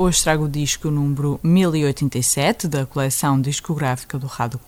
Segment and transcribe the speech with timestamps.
[0.00, 4.58] hoje trago o disco número 1087 da coleção discográfica do Rádio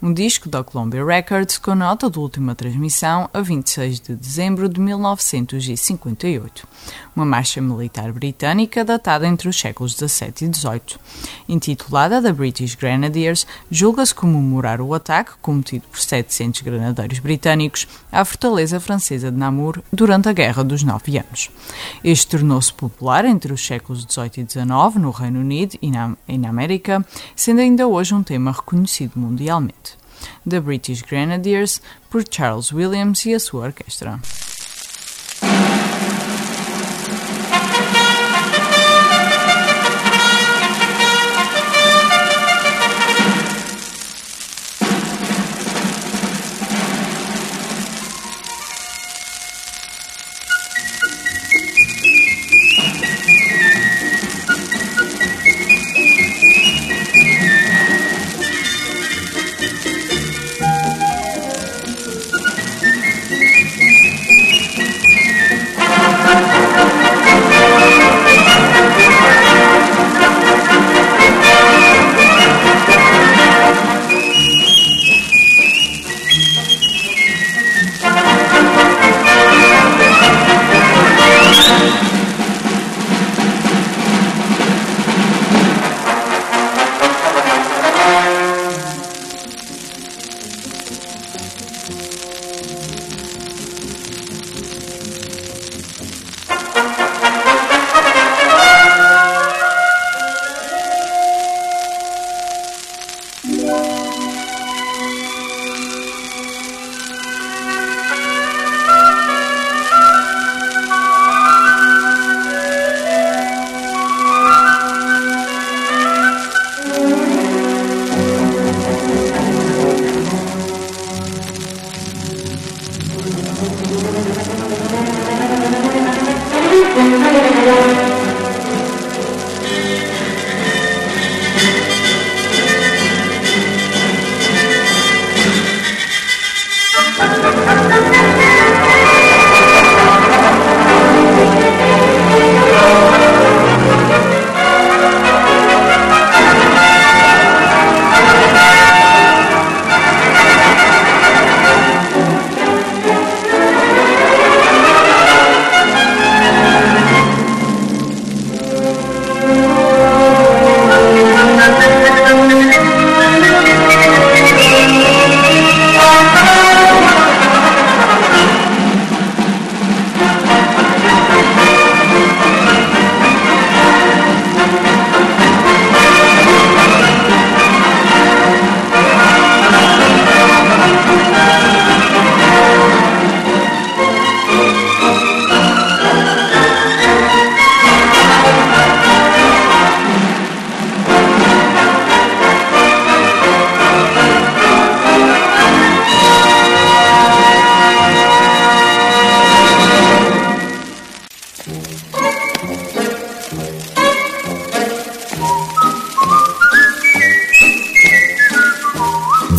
[0.00, 4.80] Um disco da Columbia Records com nota de última transmissão a 26 de dezembro de
[4.80, 6.66] 1958,
[7.14, 10.98] uma marcha militar britânica datada entre os séculos XVII e XVIII.
[11.46, 18.80] Intitulada The British Grenadiers, julga-se comemorar o ataque cometido por 700 granadeiros britânicos à fortaleza
[18.80, 21.50] francesa de Namur durante a Guerra dos Nove Anos.
[22.02, 26.38] Este tornou-se popular entre os séculos XVIII e XIX no Reino Unido e na, e
[26.38, 27.04] na América,
[27.36, 29.96] sendo ainda hoje um tema reconhecido mundialmente.
[30.48, 31.80] The British Grenadiers,
[32.10, 34.18] por Charles Williams e a sua orquestra.